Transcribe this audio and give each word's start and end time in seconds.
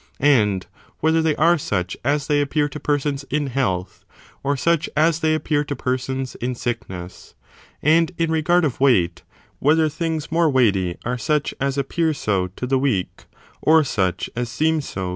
and 0.19 0.65
whether 0.99 1.21
they 1.21 1.35
are 1.35 1.59
such 1.59 1.95
as 2.03 2.25
they 2.25 2.41
appear 2.41 2.67
to 2.67 2.79
persons 2.79 3.23
in 3.29 3.45
health, 3.53 4.03
or 4.41 4.57
such 4.57 4.89
as 4.97 5.19
they 5.19 5.35
appear 5.35 5.63
to 5.63 5.75
persons 5.75 6.33
in 6.41 6.55
sickness? 6.55 7.35
and, 7.83 8.11
in 8.17 8.31
regard 8.31 8.65
of 8.65 8.79
weight, 8.79 9.21
whether 9.59 9.87
things 9.89 10.31
more 10.31 10.49
weighty 10.49 10.95
are 11.05 11.19
such 11.19 11.53
as 11.59 11.77
appear 11.77 12.15
so 12.15 12.47
to 12.55 12.65
the 12.65 12.79
weak, 12.79 13.25
or 13.61 13.83
such 13.83 14.27
as 14.35 14.49
seem 14.49 14.81
so 14.81 14.81
to 14.81 14.81
the 14.81 14.87
strong? 14.91 15.09